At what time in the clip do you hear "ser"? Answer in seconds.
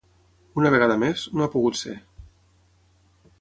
1.83-1.95